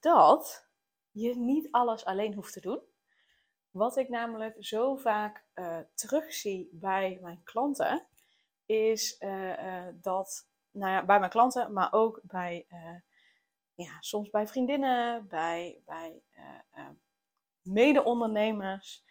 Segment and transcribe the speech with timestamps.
[0.00, 0.68] dat
[1.10, 2.80] je niet alles alleen hoeft te doen?
[3.70, 8.06] Wat ik namelijk zo vaak uh, terugzie bij mijn klanten,
[8.66, 12.66] is uh, dat, nou ja, bij mijn klanten, maar ook bij,
[13.74, 16.22] ja, soms bij vriendinnen, bij, bij
[17.62, 19.04] mede-ondernemers,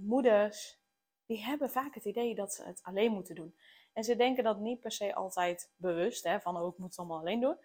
[0.00, 0.80] moeders,
[1.26, 3.56] die hebben vaak het idee dat ze het alleen moeten doen.
[3.92, 6.98] En ze denken dat niet per se altijd bewust, hè, van oh, ik moet het
[6.98, 7.58] allemaal alleen doen.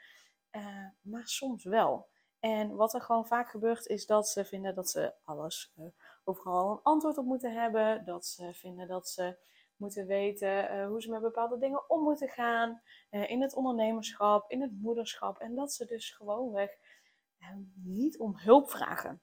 [1.01, 2.09] Maar soms wel.
[2.45, 5.85] En wat er gewoon vaak gebeurt, is dat ze vinden dat ze alles uh,
[6.23, 8.05] overal een antwoord op moeten hebben.
[8.05, 9.37] Dat ze vinden dat ze
[9.75, 12.81] moeten weten uh, hoe ze met bepaalde dingen om moeten gaan.
[13.09, 15.37] in het ondernemerschap, in het moederschap.
[15.39, 16.77] En dat ze dus gewoonweg
[17.83, 19.21] niet om hulp vragen.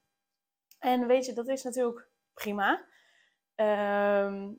[0.78, 2.86] En weet je, dat is natuurlijk prima.
[3.54, 4.52] Ehm,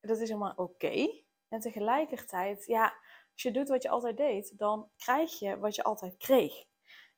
[0.00, 1.22] dat is helemaal oké.
[1.48, 2.84] En tegelijkertijd, ja,
[3.32, 6.70] als je doet wat je altijd deed, dan krijg je wat je altijd kreeg.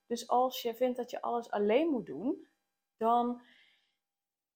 [0.06, 2.48] Dus als je vindt dat je alles alleen moet doen,
[2.96, 3.42] dan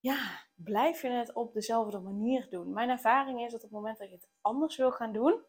[0.01, 2.73] ja, blijf je het op dezelfde manier doen.
[2.73, 5.43] Mijn ervaring is dat op het moment dat je het anders wil gaan doen,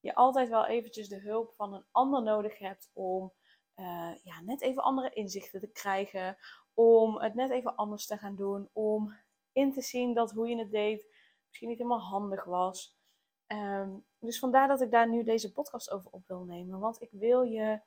[0.00, 3.32] je altijd wel eventjes de hulp van een ander nodig hebt om
[3.76, 6.36] uh, ja, net even andere inzichten te krijgen,
[6.74, 9.14] om het net even anders te gaan doen, om
[9.52, 11.06] in te zien dat hoe je het deed
[11.46, 12.98] misschien niet helemaal handig was.
[13.46, 16.78] Ehm, dus vandaar dat ik daar nu deze podcast over op wil nemen.
[16.78, 17.80] Want ik wil je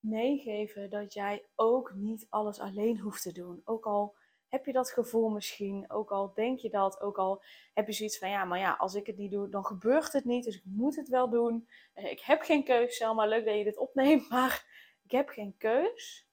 [0.00, 3.62] meegeven dat jij ook niet alles alleen hoeft te doen.
[3.64, 4.16] Ook al
[4.48, 7.42] heb je dat gevoel misschien, ook al denk je dat, ook al
[7.74, 10.24] heb je zoiets van ja, maar ja, als ik het niet doe, dan gebeurt het
[10.24, 10.44] niet.
[10.44, 11.68] Dus ik moet het wel doen.
[11.92, 13.26] Eh, ik heb geen keus, Selma.
[13.26, 14.66] Leuk dat je dit opneemt, maar
[15.04, 16.28] ik heb geen keus.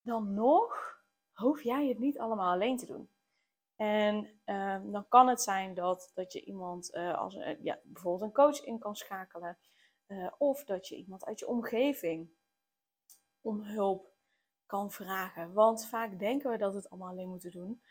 [0.00, 0.98] Dan nog
[1.32, 3.08] hoef jij het niet allemaal alleen te doen.
[3.76, 8.22] En ehm, dan kan het zijn dat, dat je iemand, uh, als, uh, ja, bijvoorbeeld
[8.22, 9.58] een coach in kan schakelen.
[10.06, 12.30] Uh, of dat je iemand uit je omgeving
[13.40, 14.12] om hulp
[14.66, 15.52] kan vragen.
[15.52, 17.82] Want vaak denken we dat we het allemaal alleen moeten doen.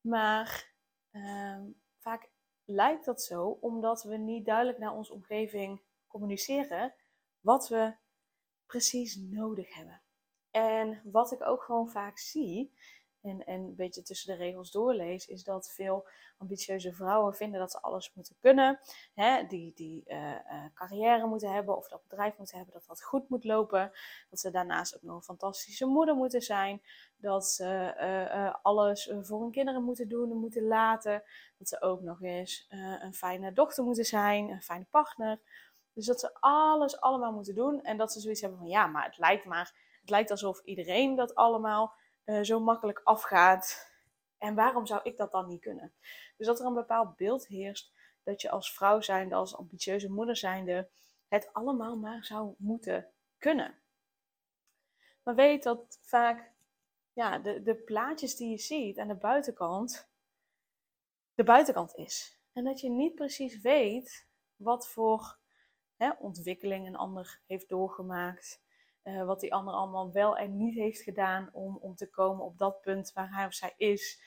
[0.00, 0.74] Maar
[1.10, 2.30] ehm, vaak
[2.64, 6.94] lijkt dat zo omdat we niet duidelijk naar onze omgeving communiceren
[7.40, 7.96] wat we
[8.66, 10.02] precies nodig hebben.
[10.50, 12.72] En wat ik ook gewoon vaak zie,
[13.26, 17.70] en, en een beetje tussen de regels doorlees, is dat veel ambitieuze vrouwen vinden dat
[17.70, 18.80] ze alles moeten kunnen.
[19.14, 19.46] Hè?
[19.46, 23.28] Die, die uh, uh, carrière moeten hebben of dat bedrijf moeten hebben, dat dat goed
[23.28, 23.92] moet lopen.
[24.30, 26.82] Dat ze daarnaast ook nog een fantastische moeder moeten zijn.
[27.16, 27.94] Dat ze
[28.34, 31.22] uh, alles voor hun kinderen moeten doen en moeten laten.
[31.58, 32.66] Dat ze ook nog eens
[33.00, 35.40] een fijne dochter moeten zijn, een fijne partner.
[35.92, 37.82] Dus dat ze alles allemaal moeten doen.
[37.82, 39.74] En dat ze zoiets hebben van ja, maar het lijkt maar.
[40.00, 41.94] Het lijkt alsof iedereen dat allemaal
[42.26, 43.90] uh, zo makkelijk afgaat.
[44.38, 45.92] En waarom zou ik dat dan niet kunnen?
[46.36, 47.92] Dus dat er een bepaald beeld heerst
[48.22, 50.88] dat je als vrouw zijnde, als ambitieuze moeder zijnde,
[51.28, 53.78] het allemaal maar zou moeten kunnen.
[55.22, 56.52] Maar weet dat vaak
[57.12, 60.08] ja, de, de plaatjes die je ziet aan de buitenkant,
[61.34, 62.40] de buitenkant is.
[62.52, 65.38] En dat je niet precies weet wat voor
[65.96, 68.64] hè, ontwikkeling een ander heeft doorgemaakt.
[69.06, 72.58] Uh, wat die ander allemaal wel en niet heeft gedaan om, om te komen op
[72.58, 74.20] dat punt waar hij of zij is.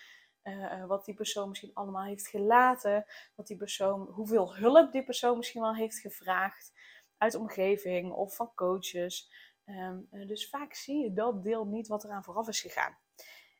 [0.43, 3.05] Uh, wat die persoon misschien allemaal heeft gelaten.
[3.35, 6.73] Wat die persoon, hoeveel hulp die persoon misschien wel heeft gevraagd.
[7.17, 9.31] Uit omgeving of van coaches.
[9.65, 12.97] Uh, dus vaak zie je dat deel niet wat eraan vooraf is gegaan.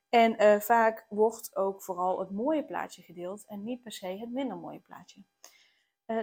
[0.10, 4.58] En vaak wordt ook vooral het mooie plaatje gedeeld en niet per se het minder
[4.58, 5.24] mooie plaatje.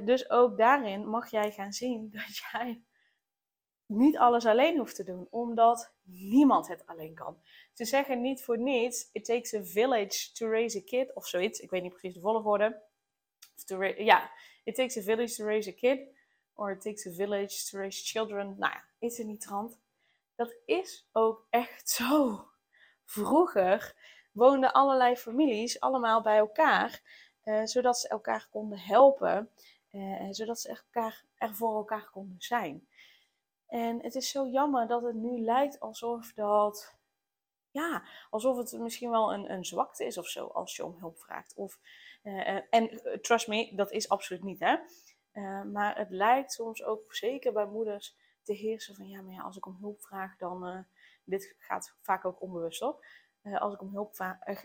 [0.05, 2.85] dus ook daarin mag jij gaan zien dat jij
[3.87, 7.41] niet alles alleen hoeft te doen, omdat niemand het alleen kan.
[7.73, 11.61] Ze zeggen niet voor niets: It takes a village to raise a kid, of zoiets.
[11.61, 12.83] Ik weet niet precies de volgorde.
[13.97, 14.31] Ja,
[14.65, 16.01] it takes a village to raise a kid,
[16.55, 18.55] or it takes a village to raise children.
[18.59, 19.79] Nou ja, is er niet trant.
[20.35, 22.45] Dat is ook echt zo.
[23.05, 23.95] Vroeger
[24.33, 27.03] woonden allerlei families allemaal bij elkaar,
[27.43, 29.51] eh, zodat ze elkaar konden helpen,
[29.91, 32.89] eh, zodat ze elkaar, er voor elkaar konden zijn.
[33.67, 36.95] En het is zo jammer dat het nu lijkt alsof dat.
[37.71, 41.19] Ja, alsof het misschien wel een, een zwakte is of zo als je om hulp
[41.19, 41.55] vraagt.
[41.55, 41.79] Of,
[42.23, 44.77] uh, en uh, trust me, dat is absoluut niet hè.
[45.65, 49.57] Maar het lijkt soms ook zeker bij moeders te heersen van ja, maar ja, als
[49.57, 50.87] ik om hulp vraag, dan,
[51.25, 53.05] dit gaat vaak ook onbewust op.
[53.43, 54.15] Als ik om hulp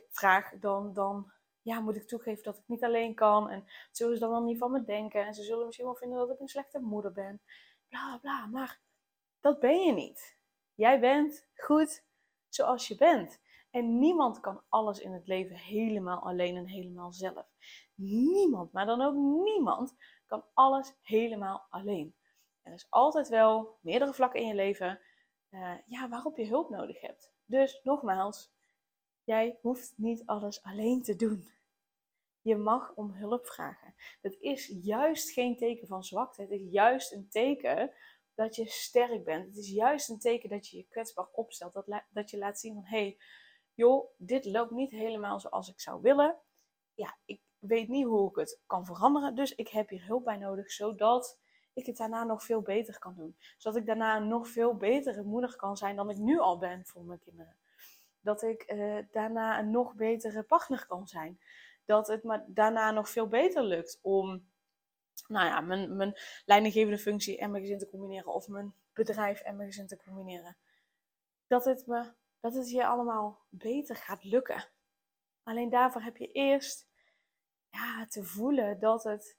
[0.09, 1.31] vraag, dan, dan
[1.62, 3.50] ja, moet ik toegeven dat ik niet alleen kan.
[3.50, 5.25] En zullen ze dan wel niet van me denken.
[5.25, 7.42] En ze zullen misschien wel vinden dat ik een slechte moeder ben.
[7.89, 8.45] Bla bla.
[8.45, 8.80] Maar
[9.41, 10.38] dat ben je niet.
[10.73, 12.03] Jij bent goed
[12.49, 13.39] zoals je bent.
[13.69, 17.45] En niemand kan alles in het leven helemaal alleen en helemaal zelf.
[17.95, 19.15] Niemand, maar dan ook
[19.45, 19.95] niemand,
[20.27, 22.15] kan alles helemaal alleen.
[22.61, 24.99] Er is altijd wel meerdere vlakken in je leven
[25.49, 27.33] uh, ja, waarop je hulp nodig hebt.
[27.45, 28.51] Dus nogmaals,
[29.23, 31.49] jij hoeft niet alles alleen te doen.
[32.41, 33.95] Je mag om hulp vragen.
[34.21, 36.41] Dat is juist geen teken van zwakte.
[36.41, 37.93] Het is juist een teken
[38.41, 39.45] dat je sterk bent.
[39.45, 41.73] Het is juist een teken dat je je kwetsbaar opstelt.
[41.73, 43.17] Dat, dat je laat zien van, hey,
[43.73, 46.38] joh, dit loopt niet helemaal zoals ik zou willen.
[46.93, 49.35] Ja, ik weet niet hoe ik het kan veranderen.
[49.35, 51.39] Dus ik heb hier hulp bij nodig, zodat
[51.73, 53.35] ik het daarna nog veel beter kan doen.
[53.57, 56.85] Zodat ik daarna een nog veel betere moeder kan zijn dan ik nu al ben
[56.85, 57.55] voor mijn kinderen.
[58.21, 61.39] Dat ik uh, daarna een nog betere partner kan zijn.
[61.85, 64.50] Dat het me daarna nog veel beter lukt om
[65.28, 68.34] nou ja, mijn, leidinggevende functie en mijn gezin te combineren.
[68.34, 70.58] Of mijn bedrijf en mijn gezin te combineren.
[71.48, 74.69] Dat het, me, dat het je allemaal beter gaat lukken.
[75.44, 76.88] Alleen daarvoor heb je eerst
[77.69, 79.38] ja, te voelen dat, het,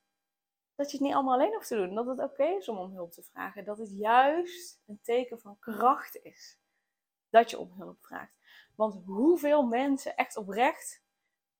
[0.74, 1.94] dat je het niet allemaal alleen hoeft te doen.
[1.94, 3.64] Dat het oké is om om hulp te vragen.
[3.64, 6.60] Dat het juist een teken van kracht is
[7.30, 8.34] dat je om hulp vraagt.
[8.76, 11.02] Want hoeveel mensen, echt oprecht,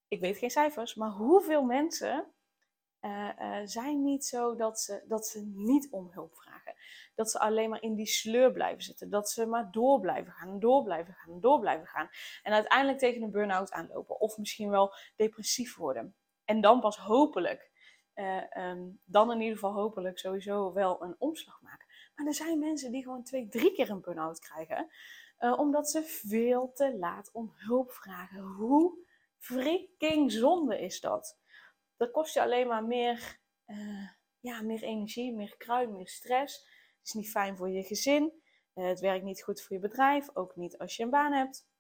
[0.09, 2.33] ik weet geen cijfers, maar hoeveel mensen
[3.03, 6.75] uh, uh, zijn niet zo dat ze, dat ze niet om hulp vragen.
[7.15, 9.11] Dat ze alleen maar in die sleur blijven zitten.
[9.11, 12.09] Dat ze maar door blijven gaan, door blijven gaan, door blijven gaan.
[12.43, 14.21] En uiteindelijk tegen een burn-out aanlopen.
[14.21, 16.15] Of misschien wel depressief worden.
[16.45, 17.71] En dan pas hopelijk,
[18.15, 21.87] uh, um, dan in ieder geval hopelijk sowieso wel een omslag maken.
[22.15, 24.91] Maar er zijn mensen die gewoon twee, drie keer een burn-out krijgen.
[25.57, 28.41] omdat ze veel te laat om hulp vragen.
[28.41, 28.99] Hoe
[29.39, 31.41] freaking zonde is dat?
[32.03, 34.09] Dat kost je alleen maar meer, uh,
[34.41, 36.57] ja, meer energie, meer kruid, meer stress.
[36.99, 38.43] Het is niet fijn voor je gezin.
[38.75, 41.71] Uh, het werkt niet goed voor je bedrijf, ook niet als je een baan hebt.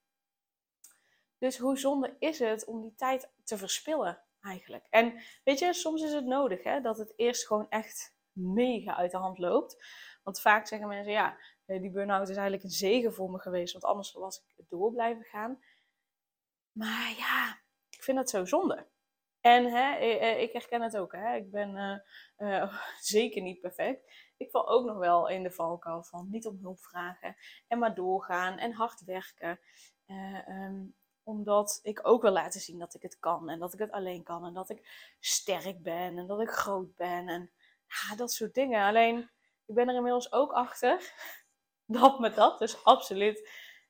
[1.38, 4.86] Dus hoe zonde is het om die tijd te verspillen eigenlijk?
[4.90, 9.10] En weet je, soms is het nodig hè, dat het eerst gewoon echt mega uit
[9.10, 9.84] de hand loopt.
[10.22, 13.72] Want vaak zeggen mensen, ja, eh, die burn-out is eigenlijk een zegen voor me geweest,
[13.72, 15.62] want anders was ik door blijven gaan.
[16.72, 17.60] Maar ja,
[17.90, 18.91] ik vind dat zo zonde.
[19.42, 19.96] En hè,
[20.36, 21.12] ik herken het ook.
[21.12, 21.34] Hè.
[21.34, 22.02] Ik ben
[22.38, 24.32] uh, zeker niet perfect.
[24.36, 27.36] Ik val ook nog wel in de valkuil van niet om hulp vragen.
[27.68, 29.60] En maar doorgaan en hard werken.
[30.46, 33.48] Um, omdat ik ook wil laten zien dat ik het kan.
[33.48, 34.44] En dat ik het alleen kan.
[34.44, 36.18] En dat ik sterk ben.
[36.18, 37.28] En dat ik groot ben.
[37.28, 37.50] En
[37.86, 38.86] ja, dat soort dingen.
[38.86, 39.30] Alleen,
[39.66, 41.12] ik ben er inmiddels ook achter
[41.86, 43.48] dat me dat dus absoluut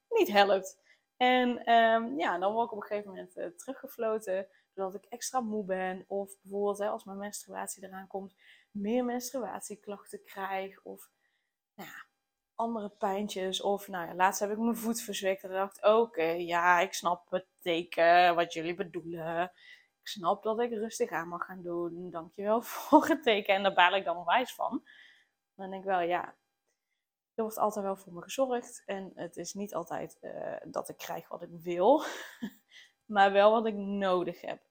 [0.08, 0.80] niet helpt.
[1.16, 5.64] En um, ja, dan word ik op een gegeven moment teruggefloten doordat ik extra moe
[5.64, 6.04] ben.
[6.06, 8.34] Of bijvoorbeeld hè, als mijn menstruatie eraan komt,
[8.70, 10.82] meer menstruatieklachten krijg.
[10.82, 11.10] Of
[11.74, 12.06] nou ja,
[12.54, 13.60] andere pijntjes.
[13.60, 15.42] Of nou ja, laatst heb ik mijn voet verzwekt.
[15.42, 19.52] En dacht oké, ja, ik snap het teken wat jullie bedoelen.
[20.00, 22.10] Ik snap dat ik rustig aan mag gaan doen.
[22.10, 23.54] Dankjewel voor het teken.
[23.54, 24.82] En daar baal ik dan wijs van.
[25.54, 26.36] Dan denk ik wel, ja,
[27.34, 28.82] er wordt altijd wel voor me gezorgd.
[28.86, 32.02] En het is niet altijd uh, dat ik krijg wat ik wil.
[33.04, 34.62] maar wel wat ik nodig heb.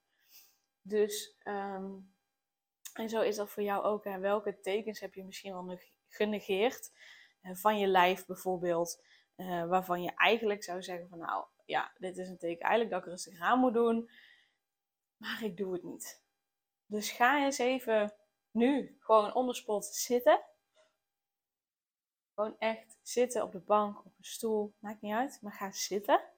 [0.82, 2.14] Dus, um,
[2.94, 4.04] en zo is dat voor jou ook.
[4.04, 6.92] Welke tekens heb je misschien wel genegeerd?
[7.44, 9.04] Uh, van je lijf bijvoorbeeld.
[9.38, 13.02] Uh, waarvan je eigenlijk zou zeggen van nou, ja, dit is een teken eigenlijk dat
[13.02, 14.10] ik rustig aan moet doen.
[15.18, 16.24] Maar ik doe het niet.
[16.86, 18.14] Dus ga eens even
[18.52, 20.42] nu gewoon onder spot zitten.
[22.34, 25.40] Gewoon echt zitten op de bank, op een stoel, maakt niet uit.
[25.42, 26.31] Maar ga zitten.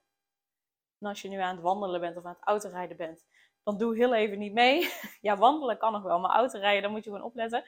[1.03, 3.25] En als je nu aan het wandelen bent of aan het autorijden bent,
[3.63, 4.89] dan doe heel even niet mee.
[5.22, 7.63] ja, wandelen kan nog wel, maar autorijden, dan moet je gewoon opletten.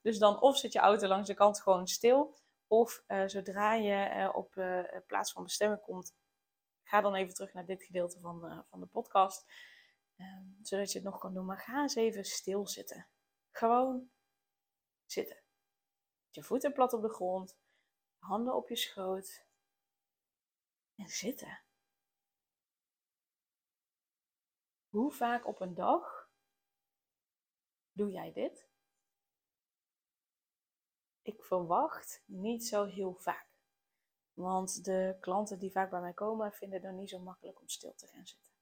[0.00, 4.14] Dus dan of zit je auto langs de kant gewoon stil, of uh, zodra je
[4.16, 6.14] uh, op uh, plaats van bestemming komt,
[6.82, 9.46] ga dan even terug naar dit gedeelte van de, van de podcast.
[10.16, 11.46] Ehm, zodat je het nog kan doen.
[11.46, 13.08] Maar ga eens even stilzitten.
[13.50, 14.10] Gewoon
[15.06, 15.42] zitten.
[16.30, 17.58] Je voeten plat op de grond,
[18.18, 19.46] handen op je schoot.
[20.96, 21.60] En zitten.
[24.98, 26.30] Hoe vaak op een dag
[27.92, 28.68] doe jij dit?
[31.22, 33.48] Ik verwacht niet zo heel vaak.
[34.32, 37.94] Want de klanten die vaak bij mij komen, vinden het niet zo makkelijk om stil
[37.94, 38.52] te gaan zitten.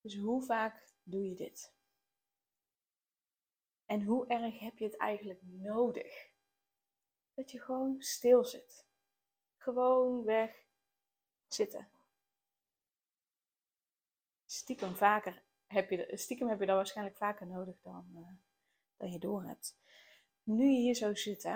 [0.00, 1.74] Dus hoe vaak doe je dit?
[3.84, 6.30] En hoe erg heb je het eigenlijk nodig?
[7.34, 8.86] Dat je gewoon stil zit.
[9.56, 10.66] Gewoon weg
[11.46, 11.88] zitten.
[14.44, 18.28] Stiekem, vaker heb je, stiekem heb je dat waarschijnlijk vaker nodig dan, uh,
[18.96, 19.78] dan je door hebt.
[20.42, 21.48] Nu je hier zo zit,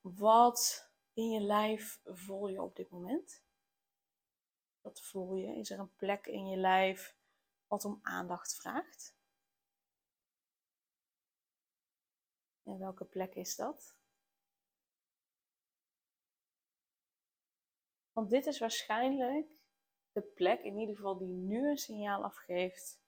[0.00, 3.44] wat in je lijf voel je op dit moment?
[4.80, 5.56] Wat voel je?
[5.56, 7.16] Is er een plek in je lijf
[7.66, 9.14] wat om aandacht vraagt?
[12.62, 13.96] En welke plek is dat?
[18.12, 19.55] Want dit is waarschijnlijk
[20.16, 23.00] de plek, in ieder geval die nu een signaal afgeeft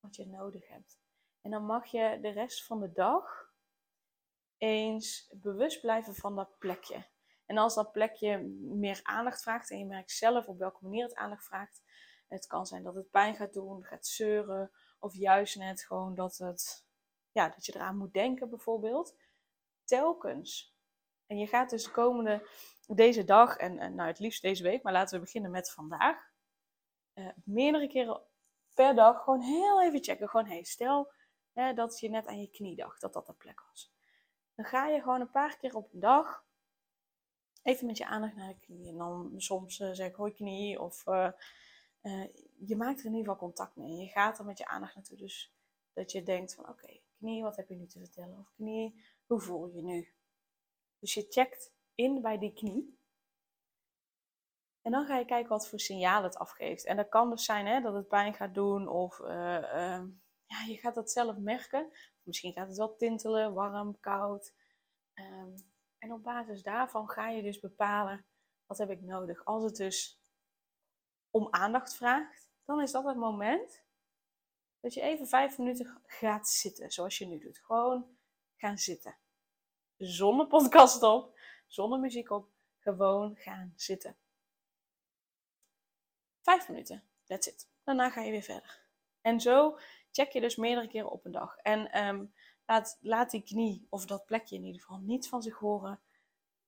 [0.00, 1.00] wat je nodig hebt.
[1.40, 3.52] En dan mag je de rest van de dag
[4.56, 7.06] eens bewust blijven van dat plekje.
[7.46, 11.14] En als dat plekje meer aandacht vraagt en je merkt zelf op welke manier het
[11.14, 11.82] aandacht vraagt,
[12.26, 16.36] het kan zijn dat het pijn gaat doen, gaat zeuren, of juist net gewoon dat,
[16.36, 16.86] het,
[17.32, 19.16] ja, dat je eraan moet denken bijvoorbeeld.
[19.84, 20.76] Telkens.
[21.26, 22.48] En je gaat dus de komende,
[22.96, 26.30] deze dag en, nou het liefst deze week, maar laten we beginnen met vandaag.
[27.14, 28.22] Uh, meerdere keren
[28.74, 30.28] per dag gewoon heel even checken.
[30.28, 31.12] Gewoon, hey, stel
[31.52, 33.92] hè, dat je net aan je knie dacht dat dat de plek was.
[34.54, 36.46] Dan ga je gewoon een paar keer op een dag
[37.62, 38.88] even met je aandacht naar de knie.
[38.88, 41.30] En dan soms uh, zeg ik hoi knie of uh,
[42.58, 43.96] je maakt er in ieder geval contact mee.
[43.96, 45.16] Je gaat er met je aandacht naartoe.
[45.16, 45.54] Dus
[45.92, 48.38] dat je denkt van oké, knie, wat heb je nu te vertellen?
[48.38, 50.12] Of knie, hoe voel je nu?
[50.98, 52.98] Dus je checkt in bij die knie.
[54.82, 56.84] En dan ga je kijken wat voor signaal het afgeeft.
[56.84, 60.02] En dat kan dus zijn hè, dat het pijn gaat doen of uh,
[60.46, 61.92] ja, je gaat dat zelf merken.
[62.22, 64.52] Misschien gaat het wel tintelen, warm, koud.
[65.14, 65.54] Um,
[65.98, 68.26] en op basis daarvan ga je dus bepalen
[68.66, 69.44] wat heb ik nodig.
[69.44, 70.22] Als het dus
[71.30, 73.84] om aandacht vraagt, dan is dat het moment
[74.80, 77.58] dat je even vijf minuten gaat zitten, zoals je nu doet.
[77.58, 78.18] Gewoon
[78.56, 79.16] gaan zitten.
[79.96, 81.37] Zonder podcast op,
[81.68, 82.48] zonder muziek op,
[82.78, 84.16] gewoon gaan zitten.
[86.40, 87.68] Vijf minuten, that's it.
[87.84, 88.80] Daarna ga je weer verder.
[89.20, 89.78] En zo
[90.12, 91.56] check je dus meerdere keren op een dag.
[91.56, 92.32] En um,
[92.66, 96.00] laat, laat die knie, of dat plekje in ieder geval, niet van zich horen.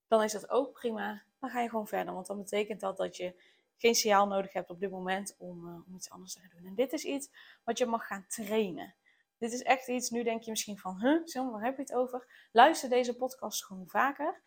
[0.08, 1.22] Dan is dat ook prima.
[1.38, 2.14] Dan ga je gewoon verder.
[2.14, 3.34] Want dan betekent dat dat je
[3.76, 6.66] geen signaal nodig hebt op dit moment om, uh, om iets anders te gaan doen.
[6.66, 7.30] En dit is iets
[7.64, 8.94] wat je mag gaan trainen.
[9.38, 12.48] Dit is echt iets, nu denk je misschien van, huh, waar heb je het over?
[12.52, 14.40] Luister deze podcast gewoon vaker.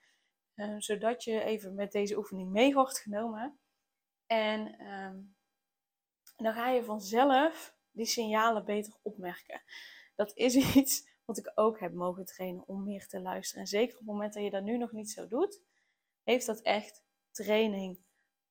[0.55, 3.59] Uh, zodat je even met deze oefening mee wordt genomen.
[4.25, 5.13] En uh,
[6.35, 9.61] dan ga je vanzelf die signalen beter opmerken.
[10.15, 13.61] Dat is iets wat ik ook heb mogen trainen om meer te luisteren.
[13.61, 15.61] En zeker op het moment dat je dat nu nog niet zo doet,
[16.23, 17.99] heeft dat echt training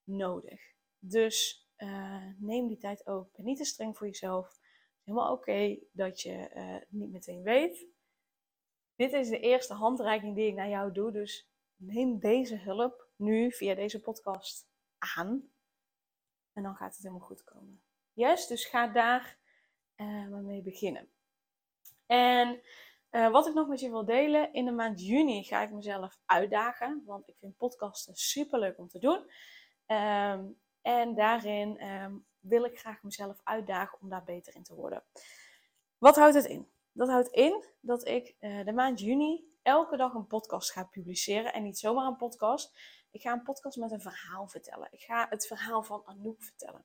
[0.05, 0.61] nodig.
[0.99, 3.33] Dus uh, neem die tijd ook.
[3.33, 4.49] Ben niet te streng voor jezelf.
[4.49, 4.59] Is
[5.05, 7.87] helemaal oké dat je uh, niet meteen weet.
[8.95, 11.13] Dit is de eerste handreiking die ik naar jou doe.
[11.13, 11.52] Dus
[11.83, 14.67] neem deze hulp nu via deze podcast
[14.99, 15.51] aan.
[16.53, 17.83] En dan gaat het helemaal goed komen.
[18.13, 19.39] Yes, dus ga daar
[19.97, 21.09] uh, mee beginnen.
[22.07, 22.61] En
[23.11, 26.19] uh, wat ik nog met je wil delen, in de maand juni ga ik mezelf
[26.27, 29.31] uitdagen, want ik vind podcasten super leuk om te doen.
[29.97, 35.03] Um, en daarin um, wil ik graag mezelf uitdagen om daar beter in te worden.
[35.99, 36.69] Wat houdt het in?
[36.93, 41.53] Dat houdt in dat ik uh, de maand juni elke dag een podcast ga publiceren.
[41.53, 42.79] En niet zomaar een podcast.
[43.11, 44.89] Ik ga een podcast met een verhaal vertellen.
[44.91, 46.85] Ik ga het verhaal van Anouk vertellen.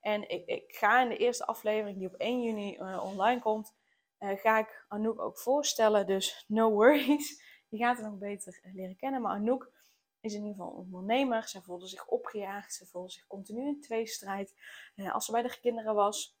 [0.00, 3.74] En ik, ik ga in de eerste aflevering die op 1 juni uh, online komt,
[4.18, 6.06] uh, ga ik Anouk ook voorstellen.
[6.06, 7.42] Dus no worries.
[7.68, 9.22] Je gaat haar nog beter uh, leren kennen.
[9.22, 9.72] Maar Anouk
[10.20, 11.48] is in ieder geval een ondernemer.
[11.48, 12.74] Ze voelde zich opgejaagd.
[12.74, 14.54] Ze voelde zich continu in tweestrijd.
[14.96, 16.37] Uh, als ze bij de kinderen was,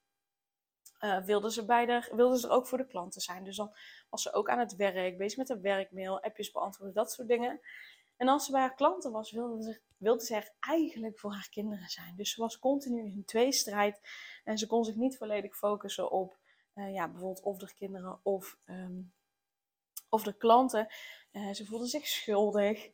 [1.24, 3.44] wilde, ze bij de, wilde ze er ook voor de klanten zijn.
[3.44, 3.74] Dus dan
[4.10, 7.60] was ze ook aan het werk, bezig met de werkmail, appjes beantwoorden, dat soort dingen.
[8.16, 11.48] En als ze bij haar klanten was, wilde ze, wilde ze er eigenlijk voor haar
[11.50, 12.16] kinderen zijn.
[12.16, 14.00] Dus ze was continu in tweestrijd.
[14.44, 16.38] En ze kon zich niet volledig focussen op
[16.74, 19.12] uh, ja, bijvoorbeeld of de kinderen of, um,
[20.08, 20.88] of de klanten.
[21.32, 22.90] Uh, ze voelde zich schuldig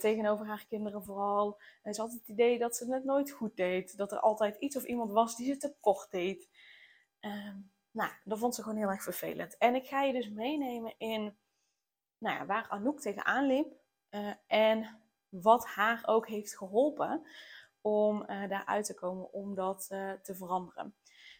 [0.00, 1.60] tegenover haar kinderen vooral.
[1.92, 3.96] ze had het idee dat ze het nooit goed deed.
[3.96, 6.48] Dat er altijd iets of iemand was die ze tekort deed.
[7.20, 9.56] Um, nou, dat vond ze gewoon heel erg vervelend.
[9.56, 11.36] En ik ga je dus meenemen in
[12.18, 13.76] nou ja, waar Anouk tegenaan liep.
[14.46, 17.26] en wat haar ook heeft geholpen
[17.80, 19.86] om daaruit te komen, om dat
[20.22, 20.94] te veranderen.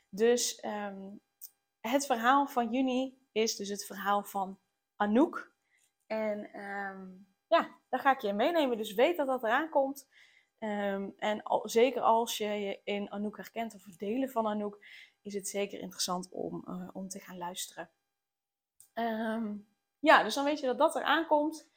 [0.08, 1.20] Dus um,
[1.80, 4.58] het verhaal van juni is dus het verhaal van
[4.96, 5.52] Anouk.
[6.06, 8.76] En um, ja, daar ga ik je meenemen.
[8.76, 10.08] Dus weet dat dat eraan komt.
[10.60, 14.84] Um, en zeker als je je in Anouk herkent of delen van Anouk,
[15.22, 17.90] is het zeker interessant om, uh, om te gaan luisteren.
[18.94, 21.68] Um, ja, dus dan weet je dat dat eraan komt.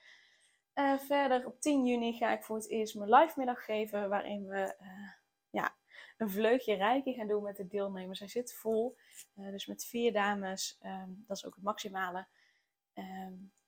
[0.76, 4.48] Uh, verder op 10 juni ga ik voor het eerst mijn live middag geven, waarin
[4.48, 5.12] we uh,
[5.50, 5.76] ja,
[6.18, 8.20] een vleugje rijken gaan doen met de deelnemers.
[8.20, 8.98] Hij zit vol,
[9.34, 12.28] dus met vier dames, um, dat is ook het maximale.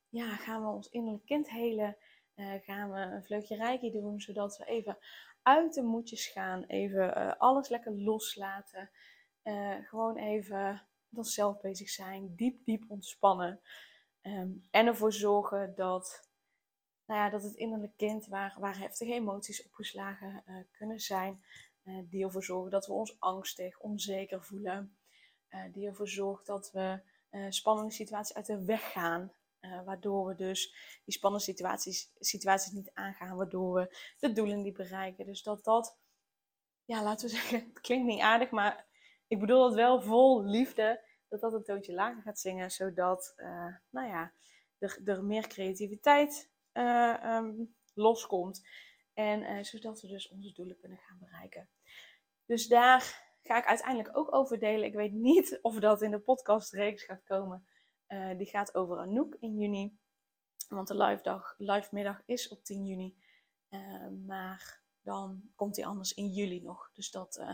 [0.09, 1.97] Ja, gaan we ons innerlijk kind helen,
[2.35, 4.97] gaan we een vleugje rijken doen, zodat we even
[5.41, 8.89] uit de moedjes gaan, even alles lekker loslaten.
[9.83, 13.59] gewoon even met onszelf bezig zijn, diep, diep ontspannen.
[14.21, 16.29] Um, en ervoor zorgen dat
[17.05, 21.43] nou ja, dat het innerlijk kind, waar, waar heftige emoties opgeslagen kunnen zijn,
[21.83, 24.97] die ervoor zorgen dat we ons angstig, onzeker voelen,
[25.71, 26.99] die ervoor zorgt dat we
[27.49, 29.31] spannende situaties uit de weg gaan,
[29.85, 35.25] waardoor we dus die spannende situaties, situaties niet aangaan, waardoor we de doelen niet bereiken.
[35.25, 35.97] Dus dat dat,
[36.85, 38.85] ja, laten we zeggen, het klinkt niet aardig, maar
[39.27, 43.33] ik bedoel het wel vol liefde, dat dat een toontje lager gaat zingen, zodat,
[43.89, 44.33] nou ja,
[44.77, 48.67] er, er meer creativiteit um, loskomt.
[49.13, 51.69] En zodat we dus onze doelen kunnen gaan bereiken.
[52.45, 54.85] Dus daar ga ik uiteindelijk ook over delen.
[54.85, 57.67] Ik weet niet of dat in de podcastreeks gaat komen.
[58.07, 59.97] Uh, die gaat over Anouk in juni.
[60.67, 63.15] Want de live, dag, live middag is op 10 juni.
[63.69, 66.89] Uh, maar dan komt die anders in juli nog.
[66.93, 67.45] Dus dat,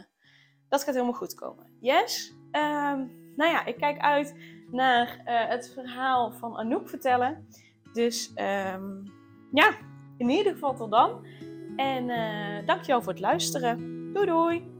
[0.68, 1.78] dat gaat helemaal goed komen.
[1.80, 2.34] Yes?
[2.52, 4.36] Um, nou ja, ik kijk uit
[4.72, 7.48] naar het verhaal van Anouk vertellen.
[7.94, 9.04] Dus um,
[9.52, 9.78] ja,
[10.18, 11.26] in ieder geval tot dan.
[11.76, 12.08] En
[12.66, 13.78] dankjewel voor het luisteren.
[14.14, 14.80] Doei doei!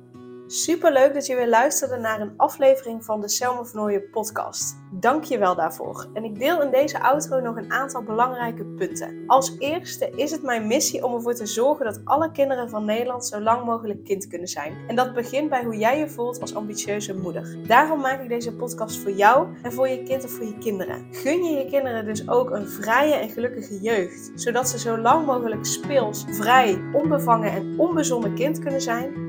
[0.52, 4.78] Super leuk dat je weer luisterde naar een aflevering van de Selma van podcast.
[5.00, 6.08] Dank je wel daarvoor.
[6.14, 9.24] En ik deel in deze outro nog een aantal belangrijke punten.
[9.28, 13.26] Als eerste is het mijn missie om ervoor te zorgen dat alle kinderen van Nederland
[13.26, 14.78] zo lang mogelijk kind kunnen zijn.
[14.88, 17.58] En dat begint bij hoe jij je voelt als ambitieuze moeder.
[17.68, 21.08] Daarom maak ik deze podcast voor jou en voor je kind of voor je kinderen.
[21.12, 25.26] Gun je je kinderen dus ook een vrije en gelukkige jeugd, zodat ze zo lang
[25.26, 29.29] mogelijk speels, vrij, onbevangen en onbezonnen kind kunnen zijn